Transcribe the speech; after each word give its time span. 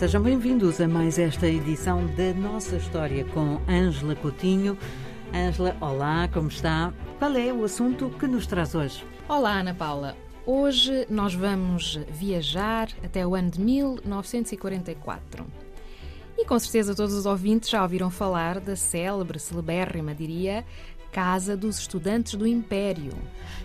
Sejam 0.00 0.22
bem-vindos 0.22 0.80
a 0.80 0.88
mais 0.88 1.18
esta 1.18 1.46
edição 1.46 2.06
da 2.16 2.32
nossa 2.32 2.76
história 2.76 3.22
com 3.34 3.60
Ângela 3.68 4.16
Coutinho. 4.16 4.78
Ângela, 5.30 5.76
olá, 5.78 6.26
como 6.32 6.48
está? 6.48 6.90
Qual 7.18 7.36
é 7.36 7.52
o 7.52 7.64
assunto 7.64 8.08
que 8.18 8.26
nos 8.26 8.46
traz 8.46 8.74
hoje? 8.74 9.04
Olá, 9.28 9.60
Ana 9.60 9.74
Paula. 9.74 10.16
Hoje 10.46 11.06
nós 11.10 11.34
vamos 11.34 12.00
viajar 12.08 12.88
até 13.04 13.26
o 13.26 13.34
ano 13.34 13.50
de 13.50 13.60
1944. 13.60 15.46
E 16.38 16.46
com 16.46 16.58
certeza 16.58 16.94
todos 16.94 17.12
os 17.12 17.26
ouvintes 17.26 17.68
já 17.68 17.82
ouviram 17.82 18.10
falar 18.10 18.58
da 18.58 18.76
célebre, 18.76 19.38
celebérrima, 19.38 20.14
diria, 20.14 20.64
Casa 21.12 21.56
dos 21.56 21.78
Estudantes 21.78 22.34
do 22.34 22.46
Império. 22.46 23.12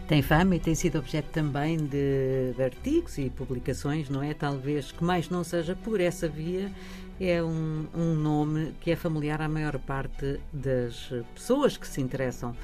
Tem 0.08 0.22
fama 0.22 0.56
e 0.56 0.60
tem 0.60 0.76
sido 0.76 1.00
objeto 1.00 1.30
também 1.32 1.78
de, 1.78 2.54
de 2.56 2.64
artigos 2.64 3.18
e 3.18 3.30
publicações, 3.30 4.10
não 4.10 4.22
é? 4.22 4.34
Talvez 4.34 4.92
que 4.92 5.04
mais 5.04 5.30
não 5.30 5.44
seja 5.44 5.76
por 5.76 6.00
essa 6.00 6.28
via, 6.28 6.72
é 7.20 7.42
um, 7.42 7.88
um 7.94 8.14
nome 8.16 8.74
que 8.82 8.92
é 8.92 8.96
familiar 8.96 9.42
à 9.42 9.48
maior 9.48 9.80
parte 9.80 10.40
das 10.52 11.12
pessoas 11.34 11.78
que 11.78 11.88
se 11.88 12.02
interessam 12.02 12.56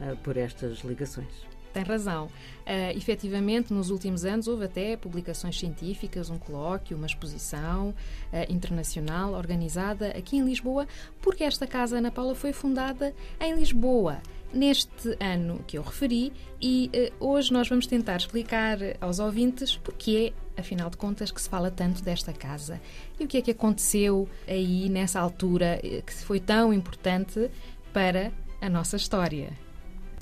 uh, 0.00 0.16
por 0.18 0.36
estas 0.36 0.78
ligações 0.80 1.57
tem 1.72 1.82
razão. 1.82 2.26
Uh, 2.26 2.96
efetivamente, 2.96 3.72
nos 3.72 3.90
últimos 3.90 4.24
anos 4.24 4.46
houve 4.46 4.64
até 4.64 4.96
publicações 4.96 5.58
científicas, 5.58 6.30
um 6.30 6.38
colóquio, 6.38 6.96
uma 6.96 7.06
exposição 7.06 7.88
uh, 7.88 8.52
internacional 8.52 9.32
organizada 9.32 10.08
aqui 10.08 10.36
em 10.36 10.44
Lisboa, 10.44 10.86
porque 11.22 11.44
esta 11.44 11.66
casa, 11.66 11.98
Ana 11.98 12.10
Paula, 12.10 12.34
foi 12.34 12.52
fundada 12.52 13.14
em 13.40 13.54
Lisboa 13.54 14.18
neste 14.52 15.16
ano 15.20 15.62
que 15.66 15.76
eu 15.76 15.82
referi 15.82 16.32
e 16.60 16.90
uh, 17.20 17.26
hoje 17.26 17.52
nós 17.52 17.68
vamos 17.68 17.86
tentar 17.86 18.16
explicar 18.16 18.78
aos 19.00 19.18
ouvintes 19.18 19.76
porque 19.76 20.32
é, 20.56 20.60
afinal 20.60 20.90
de 20.90 20.96
contas, 20.96 21.30
que 21.30 21.40
se 21.40 21.48
fala 21.48 21.70
tanto 21.70 22.02
desta 22.02 22.32
casa 22.32 22.80
e 23.20 23.24
o 23.24 23.28
que 23.28 23.38
é 23.38 23.42
que 23.42 23.50
aconteceu 23.50 24.28
aí 24.46 24.88
nessa 24.88 25.20
altura 25.20 25.80
que 26.04 26.12
foi 26.12 26.40
tão 26.40 26.72
importante 26.72 27.50
para 27.92 28.32
a 28.60 28.68
nossa 28.68 28.96
história. 28.96 29.67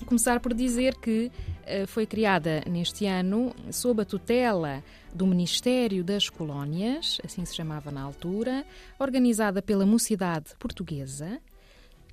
Começar 0.04 0.40
por 0.40 0.52
dizer 0.52 0.94
que 0.96 1.30
uh, 1.62 1.86
foi 1.86 2.06
criada 2.06 2.62
neste 2.68 3.06
ano 3.06 3.54
sob 3.72 4.02
a 4.02 4.04
tutela 4.04 4.84
do 5.14 5.26
Ministério 5.26 6.04
das 6.04 6.28
Colónias, 6.28 7.18
assim 7.24 7.44
se 7.44 7.54
chamava 7.54 7.90
na 7.90 8.02
altura, 8.02 8.64
organizada 8.98 9.62
pela 9.62 9.86
Mocidade 9.86 10.54
Portuguesa, 10.58 11.40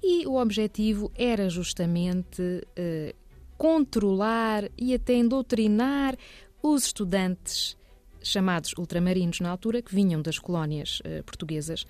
e 0.01 0.25
o 0.25 0.35
objetivo 0.35 1.11
era 1.15 1.49
justamente 1.49 2.41
uh, 2.41 3.15
controlar 3.57 4.69
e 4.77 4.93
até 4.93 5.21
doutrinar 5.23 6.15
os 6.61 6.85
estudantes 6.85 7.77
chamados 8.21 8.73
ultramarinos 8.77 9.39
na 9.41 9.49
altura, 9.49 9.81
que 9.81 9.93
vinham 9.93 10.21
das 10.21 10.39
colónias 10.39 11.01
uh, 11.01 11.23
portuguesas 11.23 11.85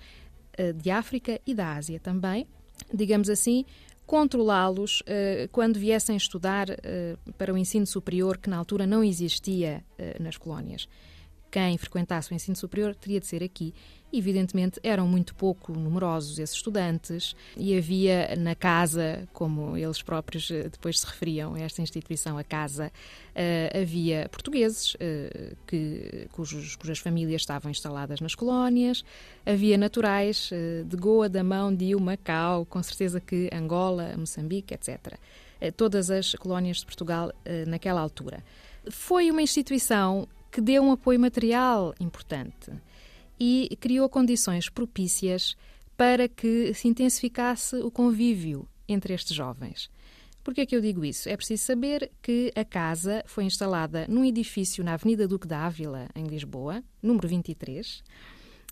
de 0.76 0.88
África 0.88 1.40
e 1.44 1.52
da 1.52 1.72
Ásia 1.72 1.98
também, 1.98 2.46
digamos 2.92 3.28
assim, 3.28 3.64
controlá-los 4.06 5.00
uh, 5.00 5.48
quando 5.50 5.78
viessem 5.78 6.16
estudar 6.16 6.68
uh, 6.70 7.32
para 7.34 7.52
o 7.52 7.58
ensino 7.58 7.86
superior, 7.86 8.38
que 8.38 8.50
na 8.50 8.56
altura 8.56 8.86
não 8.86 9.02
existia 9.02 9.84
uh, 9.98 10.22
nas 10.22 10.36
colónias. 10.36 10.88
Quem 11.54 11.78
frequentasse 11.78 12.32
o 12.32 12.34
ensino 12.34 12.56
superior 12.56 12.96
teria 12.96 13.20
de 13.20 13.28
ser 13.28 13.40
aqui. 13.40 13.72
Evidentemente, 14.12 14.80
eram 14.82 15.06
muito 15.06 15.36
pouco 15.36 15.72
numerosos 15.72 16.36
esses 16.40 16.56
estudantes 16.56 17.36
e 17.56 17.78
havia 17.78 18.34
na 18.36 18.56
casa, 18.56 19.28
como 19.32 19.76
eles 19.76 20.02
próprios 20.02 20.48
depois 20.48 20.98
se 20.98 21.06
referiam 21.06 21.54
a 21.54 21.60
esta 21.60 21.80
instituição, 21.80 22.36
a 22.36 22.42
casa, 22.42 22.90
havia 23.72 24.28
portugueses 24.30 24.96
que, 25.64 26.26
cujos, 26.32 26.74
cujas 26.74 26.98
famílias 26.98 27.42
estavam 27.42 27.70
instaladas 27.70 28.20
nas 28.20 28.34
colónias, 28.34 29.04
havia 29.46 29.78
naturais 29.78 30.50
de 30.84 30.96
Goa, 30.96 31.28
Damão, 31.28 31.72
Dio, 31.72 32.00
Macau, 32.00 32.66
com 32.66 32.82
certeza 32.82 33.20
que 33.20 33.48
Angola, 33.52 34.12
Moçambique, 34.16 34.74
etc. 34.74 35.14
Todas 35.76 36.10
as 36.10 36.34
colónias 36.34 36.78
de 36.78 36.86
Portugal 36.86 37.32
naquela 37.68 38.00
altura. 38.00 38.42
Foi 38.90 39.30
uma 39.30 39.40
instituição 39.40 40.26
que 40.54 40.60
deu 40.60 40.84
um 40.84 40.92
apoio 40.92 41.18
material 41.18 41.92
importante 41.98 42.70
e 43.40 43.76
criou 43.80 44.08
condições 44.08 44.68
propícias 44.68 45.56
para 45.96 46.28
que 46.28 46.72
se 46.72 46.86
intensificasse 46.86 47.74
o 47.78 47.90
convívio 47.90 48.68
entre 48.88 49.12
estes 49.12 49.34
jovens. 49.34 49.90
Por 50.44 50.54
que 50.54 50.60
é 50.60 50.66
que 50.66 50.76
eu 50.76 50.80
digo 50.80 51.04
isso? 51.04 51.28
É 51.28 51.36
preciso 51.36 51.64
saber 51.64 52.08
que 52.22 52.52
a 52.54 52.64
casa 52.64 53.24
foi 53.26 53.42
instalada 53.42 54.06
num 54.08 54.24
edifício 54.24 54.84
na 54.84 54.94
Avenida 54.94 55.26
Duque 55.26 55.48
d'Ávila, 55.48 56.06
em 56.14 56.24
Lisboa, 56.24 56.84
número 57.02 57.26
23, 57.26 58.04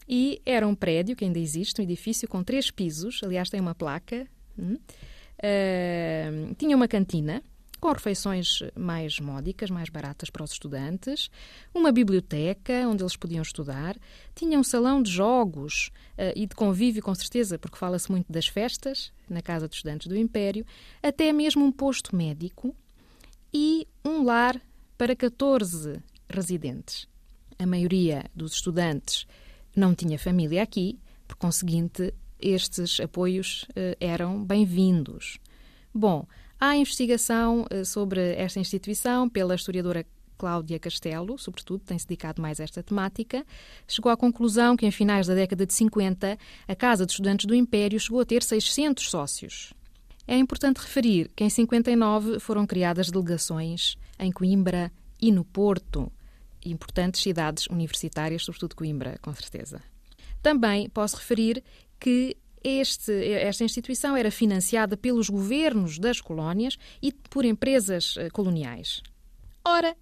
e 0.09 0.41
era 0.47 0.69
um 0.69 0.77
prédio 0.77 1.17
que 1.17 1.25
ainda 1.25 1.41
existe, 1.41 1.81
um 1.81 1.85
edifício 1.85 2.29
com 2.29 2.45
três 2.45 2.71
pisos, 2.71 3.21
aliás, 3.25 3.51
tem 3.51 3.61
uma 3.61 3.75
placa. 3.75 4.25
Hum, 4.57 4.75
uh, 4.75 6.55
tinha 6.55 6.77
uma 6.77 6.87
cantina, 6.87 7.43
com 7.83 7.91
refeições 7.91 8.61
mais 8.77 9.19
módicas, 9.19 9.69
mais 9.69 9.89
baratas 9.89 10.31
para 10.31 10.45
os 10.45 10.53
estudantes, 10.53 11.29
uma 11.75 11.91
biblioteca 11.91 12.87
onde 12.87 13.03
eles 13.03 13.17
podiam 13.17 13.43
estudar, 13.43 13.97
tinha 14.37 14.57
um 14.57 14.63
salão 14.63 15.03
de 15.03 15.11
jogos 15.11 15.91
uh, 16.13 16.33
e 16.37 16.47
de 16.47 16.55
convívio, 16.55 17.03
com 17.03 17.13
certeza, 17.13 17.59
porque 17.59 17.77
fala-se 17.77 18.09
muito 18.09 18.31
das 18.31 18.47
festas 18.47 19.13
na 19.29 19.43
Casa 19.43 19.67
dos 19.67 19.79
Estudantes 19.79 20.07
do 20.07 20.17
Império, 20.17 20.65
até 21.03 21.33
mesmo 21.33 21.65
um 21.65 21.73
posto 21.73 22.15
médico 22.15 22.73
e 23.53 23.89
um 24.05 24.23
lar 24.23 24.63
para 24.97 25.17
14 25.17 26.01
residentes. 26.29 27.09
A 27.59 27.67
maioria 27.67 28.27
dos 28.33 28.53
estudantes 28.53 29.27
não 29.75 29.93
tinha 29.93 30.21
família 30.21 30.63
aqui, 30.63 31.01
por 31.27 31.35
conseguinte, 31.35 32.15
estes 32.41 33.01
apoios 33.01 33.65
uh, 33.71 33.97
eram 33.99 34.45
bem-vindos. 34.45 35.41
Bom, 35.93 36.29
Há 36.65 36.77
investigação 36.77 37.67
eh, 37.71 37.83
sobre 37.83 38.37
esta 38.37 38.61
instituição 38.61 39.29
pela 39.29 39.57
historiadora 39.57 40.07
Cláudia 40.39 40.79
Castelo, 40.79 41.37
sobretudo, 41.37 41.83
tem-se 41.85 42.07
dedicado 42.07 42.41
mais 42.41 42.61
a 42.61 42.63
esta 42.63 42.81
temática, 42.85 43.45
chegou 43.89 44.13
à 44.13 44.17
conclusão 44.17 44.77
que, 44.77 44.87
em 44.87 44.93
finais 44.93 45.27
da 45.27 45.35
década 45.35 45.67
de 45.67 45.75
50, 45.75 46.39
a 46.69 46.77
Casa 46.77 47.05
de 47.05 47.11
Estudantes 47.11 47.47
do 47.47 47.55
Império 47.57 47.99
chegou 47.99 48.21
a 48.21 48.25
ter 48.25 48.45
600 48.45 49.11
sócios. 49.11 49.75
É 50.25 50.39
importante 50.39 50.77
referir 50.77 51.33
que, 51.35 51.43
em 51.43 51.51
59, 51.51 52.39
foram 52.39 52.65
criadas 52.65 53.11
delegações 53.11 53.97
em 54.17 54.31
Coimbra 54.31 54.93
e 55.21 55.33
no 55.33 55.45
Porto, 55.45 56.13
importantes 56.65 57.23
cidades 57.23 57.67
universitárias, 57.67 58.45
sobretudo 58.45 58.77
Coimbra, 58.77 59.19
com 59.21 59.35
certeza. 59.35 59.83
Também 60.41 60.89
posso 60.89 61.17
referir 61.17 61.61
que 61.99 62.37
este, 62.65 63.13
esta 63.33 63.65
instituição 63.65 64.17
era 64.17 64.31
financiada 64.31 64.97
pelos 64.97 65.29
governos 65.29 65.99
das 65.99 66.21
colónias 66.21 66.79
e 67.03 67.13
por 67.13 67.45
empresas 67.45 68.15
eh, 68.17 68.31
coloniais. 68.31 69.03
Ora, 69.65 69.97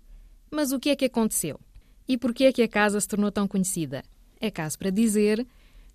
mas 0.51 0.73
o 0.73 0.81
que 0.81 0.91
é 0.91 0.97
que 0.97 1.05
aconteceu? 1.05 1.59
E 2.09 2.19
por 2.19 2.35
que 2.35 2.45
é 2.45 2.53
que 2.53 2.63
a 2.63 2.69
casa 2.69 3.01
se 3.01 3.09
tornou 3.09 3.31
tão 3.31 3.47
conhecida? 3.47 4.03
É 4.41 4.51
caso 4.51 4.79
para 4.79 4.91
dizer 4.91 5.47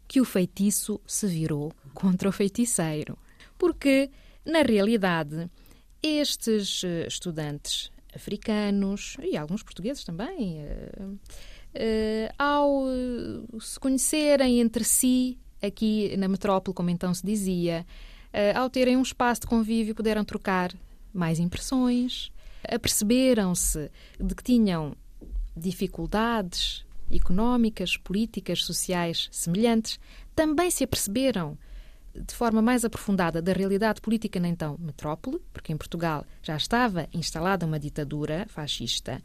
que 0.08 0.22
o 0.22 0.26
feitiço 0.26 1.00
se 1.06 1.28
virou 1.28 1.74
contra 1.94 2.30
o 2.30 2.32
feiticeiro. 2.32 3.18
Porque, 3.58 4.10
na 4.46 4.62
realidade, 4.62 5.50
estes 6.02 6.84
eh, 6.84 7.08
estudantes 7.08 7.92
africanos 8.14 9.18
e 9.22 9.36
alguns 9.36 9.62
portugueses 9.62 10.04
também, 10.04 10.60
eh, 11.74 12.34
ao 12.38 12.86
se 13.60 13.78
conhecerem 13.78 14.62
entre 14.62 14.86
si, 14.86 15.38
aqui 15.66 16.16
na 16.18 16.28
metrópole, 16.28 16.76
como 16.76 16.90
então 16.90 17.14
se 17.14 17.26
dizia, 17.26 17.86
uh, 18.34 18.60
ao 18.60 18.70
terem 18.70 18.98
um 18.98 19.02
espaço 19.02 19.42
de 19.42 19.48
convívio, 19.48 19.96
puderam 19.96 20.24
trocar 20.24 20.74
mais 21.14 21.40
impressões, 21.40 22.32
aperceberam-se 22.68 23.92
de 24.20 24.36
que 24.36 24.44
tinham 24.44 24.96
dificuldades 25.56 26.86
económicas, 27.12 27.98
políticas, 27.98 28.64
sociais 28.64 29.30
semelhantes, 29.32 30.00
também 30.36 30.70
se 30.70 30.84
aperceberam 30.84 31.58
de 32.14 32.34
forma 32.34 32.62
mais 32.62 32.86
aprofundada 32.86 33.42
da 33.42 33.52
realidade 33.52 34.00
política 34.02 34.40
na 34.40 34.48
então 34.48 34.78
metrópole, 34.80 35.40
porque 35.52 35.74
em 35.74 35.78
Portugal 35.78 36.26
já 36.42 36.56
estava 36.56 37.08
instalada 37.14 37.66
uma 37.66 37.80
ditadura 37.80 38.46
fascista. 38.48 39.22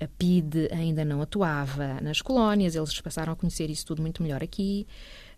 A 0.00 0.08
PIDE 0.18 0.68
ainda 0.72 1.04
não 1.04 1.20
atuava 1.22 2.00
nas 2.00 2.20
colónias, 2.20 2.74
eles 2.74 3.00
passaram 3.00 3.32
a 3.32 3.36
conhecer 3.36 3.70
isso 3.70 3.86
tudo 3.86 4.02
muito 4.02 4.22
melhor 4.22 4.42
aqui. 4.42 4.86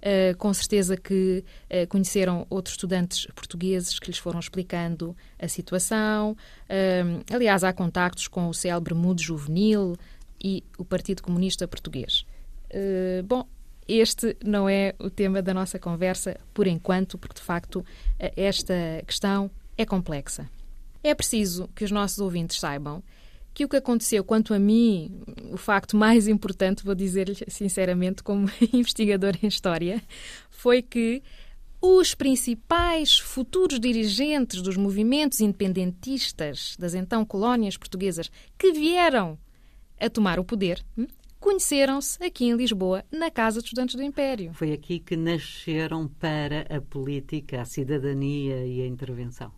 Uh, 0.05 0.37
com 0.37 0.53
certeza 0.53 0.99
que 0.99 1.43
uh, 1.71 1.89
conheceram 1.89 2.47
outros 2.51 2.75
estudantes 2.75 3.27
portugueses 3.35 3.99
que 3.99 4.09
lhes 4.09 4.19
foram 4.19 4.39
explicando 4.39 5.17
a 5.39 5.49
situação. 5.49 6.33
Uh, 6.69 7.25
aliás, 7.35 7.65
há 7.65 7.73
contactos 7.73 8.29
com 8.29 8.49
o 8.49 8.53
célebre 8.53 8.93
Mudo 8.93 9.23
Juvenil 9.23 9.97
e 10.39 10.63
o 10.77 10.85
Partido 10.85 11.23
Comunista 11.23 11.67
Português. 11.67 12.27
bom, 13.25 13.47
este 13.89 14.37
não 14.45 14.69
é 14.69 14.95
o 14.99 15.09
tema 15.09 15.41
da 15.41 15.55
nossa 15.55 15.79
conversa 15.79 16.39
por 16.53 16.67
enquanto, 16.67 17.17
porque 17.17 17.37
de 17.37 17.47
facto 17.47 17.83
esta 18.19 18.75
questão 19.07 19.51
é 19.79 19.87
complexa. 19.87 20.51
É 21.03 21.15
preciso 21.15 21.67
que 21.75 21.83
os 21.83 21.91
nossos 21.91 22.19
ouvintes 22.19 22.61
saibam 22.61 23.03
que 23.55 23.65
o 23.65 23.69
que 23.69 23.77
aconteceu, 23.77 24.25
quanto 24.25 24.53
a 24.53 24.59
mim, 24.59 25.23
o 25.53 25.57
facto 25.57 25.97
mais 25.97 26.27
importante, 26.27 26.85
vou 26.85 26.95
dizer-lhe 26.95 27.37
sinceramente, 27.47 28.23
como 28.23 28.51
investigador 28.73 29.37
em 29.41 29.47
História, 29.47 30.03
foi 30.51 30.83
que 30.83 31.23
os 31.81 32.15
principais 32.15 33.19
futuros 33.19 33.79
dirigentes 33.79 34.61
dos 34.61 34.77
movimentos 34.77 35.41
independentistas 35.41 36.75
das 36.79 36.95
então 36.95 37.25
colónias 37.25 37.77
portuguesas 37.77 38.31
que 38.59 38.73
vieram 38.73 39.39
a 40.01 40.09
tomar 40.09 40.41
o 40.41 40.45
poder 40.45 40.85
hum, 40.99 41.07
conheceram-se 41.39 42.25
aqui 42.25 42.47
em 42.47 42.57
Lisboa, 42.57 43.05
na 43.13 43.31
Casa 43.31 43.61
dos 43.61 43.67
Estudantes 43.67 43.95
do 43.95 44.03
Império. 44.03 44.55
Foi 44.55 44.73
aqui 44.73 44.99
que 44.99 45.15
nasceram 45.15 46.09
para 46.09 46.63
a 46.75 46.81
política, 46.81 47.61
a 47.61 47.67
cidadania 47.67 48.67
e 48.67 48.81
a 48.81 48.87
intervenção. 48.87 49.53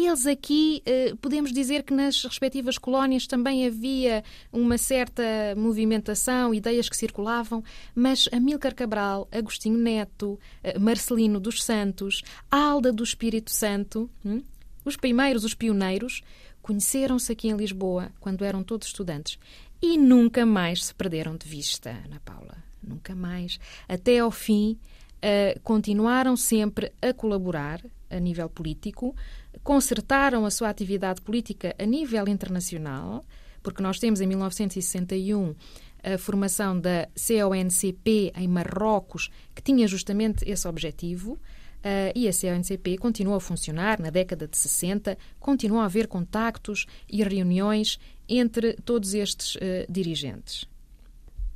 Eles 0.00 0.28
aqui, 0.28 0.80
eh, 0.86 1.12
podemos 1.20 1.52
dizer 1.52 1.82
que 1.82 1.92
nas 1.92 2.22
respectivas 2.22 2.78
colónias 2.78 3.26
também 3.26 3.66
havia 3.66 4.22
uma 4.52 4.78
certa 4.78 5.24
movimentação, 5.56 6.54
ideias 6.54 6.88
que 6.88 6.96
circulavam, 6.96 7.64
mas 7.96 8.28
Amílcar 8.30 8.76
Cabral, 8.76 9.26
Agostinho 9.32 9.76
Neto, 9.76 10.38
eh, 10.62 10.78
Marcelino 10.78 11.40
dos 11.40 11.64
Santos, 11.64 12.22
Alda 12.48 12.92
do 12.92 13.02
Espírito 13.02 13.50
Santo, 13.50 14.08
hum, 14.24 14.40
os 14.84 14.96
primeiros, 14.96 15.42
os 15.42 15.52
pioneiros, 15.52 16.22
conheceram-se 16.62 17.32
aqui 17.32 17.48
em 17.48 17.56
Lisboa 17.56 18.12
quando 18.20 18.44
eram 18.44 18.62
todos 18.62 18.86
estudantes 18.86 19.36
e 19.82 19.98
nunca 19.98 20.46
mais 20.46 20.84
se 20.84 20.94
perderam 20.94 21.36
de 21.36 21.48
vista, 21.48 21.90
Ana 21.90 22.20
Paula. 22.24 22.56
Nunca 22.80 23.16
mais. 23.16 23.58
Até 23.88 24.20
ao 24.20 24.30
fim, 24.30 24.78
uh, 25.16 25.58
continuaram 25.64 26.36
sempre 26.36 26.92
a 27.02 27.12
colaborar 27.12 27.82
a 28.10 28.18
nível 28.18 28.48
político, 28.48 29.14
consertaram 29.62 30.44
a 30.44 30.50
sua 30.50 30.68
atividade 30.68 31.20
política 31.20 31.74
a 31.78 31.84
nível 31.84 32.26
internacional, 32.28 33.24
porque 33.62 33.82
nós 33.82 33.98
temos 33.98 34.20
em 34.20 34.26
1961 34.26 35.54
a 36.02 36.16
formação 36.16 36.78
da 36.78 37.08
CONCP 37.14 38.32
em 38.36 38.48
Marrocos, 38.48 39.30
que 39.54 39.62
tinha 39.62 39.86
justamente 39.86 40.48
esse 40.48 40.66
objetivo. 40.66 41.38
Uh, 41.78 42.10
e 42.12 42.28
a 42.28 42.32
CONCP 42.32 42.98
continuou 42.98 43.36
a 43.36 43.40
funcionar 43.40 44.00
na 44.00 44.10
década 44.10 44.48
de 44.48 44.58
60, 44.58 45.16
continuou 45.38 45.80
a 45.80 45.84
haver 45.84 46.08
contactos 46.08 46.86
e 47.08 47.22
reuniões 47.22 48.00
entre 48.28 48.72
todos 48.84 49.14
estes 49.14 49.54
uh, 49.54 49.58
dirigentes. 49.88 50.66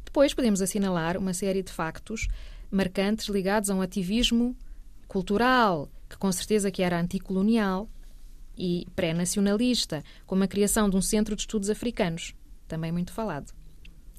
Depois 0.04 0.32
podemos 0.32 0.62
assinalar 0.62 1.16
uma 1.16 1.34
série 1.34 1.62
de 1.62 1.72
factos 1.72 2.28
marcantes 2.70 3.26
ligados 3.28 3.68
a 3.68 3.74
um 3.74 3.82
ativismo 3.82 4.56
cultural, 5.08 5.90
que 6.12 6.18
com 6.18 6.30
certeza 6.30 6.70
que 6.70 6.82
era 6.82 7.00
anticolonial 7.00 7.88
e 8.56 8.86
pré-nacionalista, 8.94 10.04
como 10.26 10.44
a 10.44 10.46
criação 10.46 10.90
de 10.90 10.96
um 10.96 11.00
centro 11.00 11.34
de 11.34 11.40
estudos 11.40 11.70
africanos, 11.70 12.34
também 12.68 12.92
muito 12.92 13.12
falado. 13.14 13.50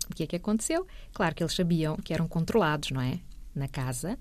O 0.10 0.16
que 0.16 0.24
é 0.24 0.28
que 0.28 0.36
aconteceu? 0.36 0.88
Claro 1.14 1.36
que 1.36 1.44
eles 1.44 1.54
sabiam 1.54 1.96
que 1.98 2.14
eram 2.14 2.28
controlados, 2.28 2.90
não 2.90 3.00
é? 3.00 3.20
Na 3.54 3.68
casa. 3.68 4.18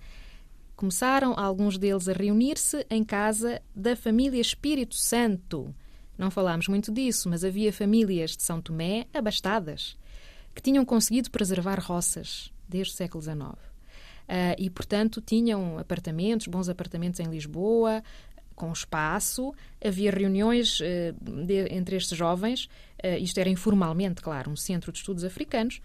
Começaram 0.76 1.32
alguns 1.34 1.78
deles 1.78 2.08
a 2.08 2.12
reunir-se 2.12 2.86
em 2.90 3.02
casa 3.02 3.62
da 3.74 3.96
família 3.96 4.40
Espírito 4.40 4.94
Santo. 4.94 5.74
Não 6.18 6.30
falámos 6.30 6.68
muito 6.68 6.92
disso, 6.92 7.28
mas 7.30 7.42
havia 7.42 7.72
famílias 7.72 8.36
de 8.36 8.42
São 8.42 8.60
Tomé 8.60 9.06
abastadas 9.14 9.96
que 10.54 10.60
tinham 10.60 10.84
conseguido 10.84 11.30
preservar 11.30 11.80
roças 11.80 12.52
desde 12.68 12.92
o 12.92 12.96
século 12.96 13.22
XIX. 13.22 13.71
Uh, 14.22 14.56
e, 14.56 14.70
portanto, 14.70 15.20
tinham 15.20 15.78
apartamentos, 15.78 16.46
bons 16.46 16.68
apartamentos 16.68 17.20
em 17.20 17.26
Lisboa, 17.26 18.02
com 18.54 18.72
espaço. 18.72 19.52
Havia 19.84 20.10
reuniões 20.10 20.80
uh, 20.80 21.44
de, 21.44 21.66
entre 21.74 21.96
estes 21.96 22.16
jovens, 22.16 22.66
uh, 23.04 23.18
isto 23.20 23.38
era 23.38 23.48
informalmente, 23.48 24.22
claro, 24.22 24.50
um 24.50 24.56
centro 24.56 24.92
de 24.92 24.98
estudos 24.98 25.24
africanos, 25.24 25.80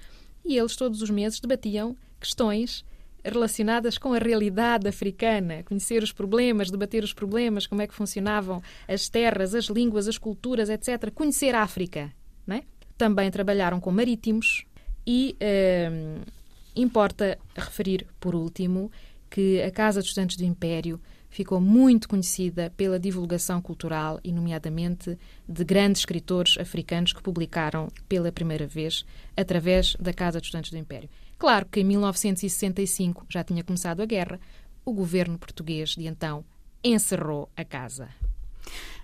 e 0.46 0.58
eles 0.58 0.76
todos 0.76 1.02
os 1.02 1.10
meses 1.10 1.40
debatiam 1.40 1.96
questões 2.20 2.86
relacionadas 3.26 3.98
com 3.98 4.14
a 4.14 4.20
realidade 4.20 4.88
africana, 4.88 5.64
conhecer 5.64 6.02
os 6.02 6.14
problemas, 6.14 6.72
debater 6.72 7.04
os 7.04 7.14
problemas, 7.14 7.68
como 7.68 7.82
é 7.82 7.88
que 7.88 7.94
funcionavam 7.94 8.62
as 8.88 9.10
terras, 9.10 9.54
as 9.54 9.66
línguas, 9.66 10.08
as 10.08 10.18
culturas, 10.18 10.70
etc. 10.70 11.12
Conhecer 11.14 11.54
a 11.54 11.64
África. 11.64 12.14
É? 12.50 12.62
Também 12.98 13.30
trabalharam 13.30 13.82
com 13.82 13.92
marítimos 13.92 14.64
e 15.06 15.36
Importa 16.78 17.40
referir, 17.56 18.06
por 18.20 18.36
último, 18.36 18.92
que 19.32 19.60
a 19.64 19.72
Casa 19.72 20.00
dos 20.00 20.10
Estudantes 20.10 20.38
do 20.38 20.46
Império 20.46 21.02
ficou 21.28 21.60
muito 21.60 22.08
conhecida 22.08 22.72
pela 22.78 23.00
divulgação 23.00 23.60
cultural 23.60 24.20
e, 24.24 24.32
nomeadamente, 24.32 25.18
de 25.50 25.64
grandes 25.66 26.02
escritores 26.02 26.56
africanos 26.60 27.14
que 27.14 27.22
publicaram 27.22 27.90
pela 28.08 28.32
primeira 28.32 28.68
vez 28.68 29.04
através 29.36 29.96
da 29.96 30.14
Casa 30.14 30.40
dos 30.40 30.48
Estudantes 30.48 30.70
do 30.70 30.78
Império. 30.78 31.10
Claro 31.40 31.66
que 31.66 31.80
em 31.80 31.84
1965 31.84 33.26
já 33.28 33.44
tinha 33.44 33.64
começado 33.64 34.02
a 34.02 34.06
guerra, 34.06 34.40
o 34.86 34.94
governo 34.94 35.40
português 35.40 35.90
de 35.90 36.06
então 36.06 36.46
encerrou 36.84 37.50
a 37.58 37.66
casa. 37.66 38.08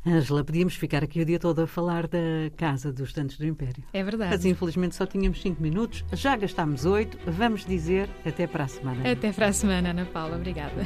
Ângela, 0.06 0.44
podíamos 0.44 0.75
ficar 0.75 1.04
aqui 1.04 1.21
o 1.21 1.25
dia 1.25 1.39
todo 1.39 1.62
a 1.62 1.68
falar 1.68 2.07
da 2.07 2.18
Casa 2.57 2.92
dos 2.92 3.10
Estudantes 3.10 3.38
do 3.38 3.45
Império. 3.45 3.83
É 3.94 4.04
verdade. 4.04 4.31
Mas 4.31 4.45
infelizmente 4.45 4.95
só 4.95 5.06
tínhamos 5.06 5.42
5 5.42 5.62
minutos, 5.62 6.04
já 6.12 6.36
gastámos 6.36 6.86
8. 6.86 7.19
Vamos 7.31 7.65
dizer 7.65 8.10
até 8.25 8.45
para 8.45 8.65
a 8.65 8.68
semana. 8.68 9.10
Até 9.10 9.31
para 9.31 9.48
a 9.48 9.54
semana, 9.54 9.92
Ana 9.92 10.06
Paula. 10.06 10.36
Obrigada. 10.36 10.86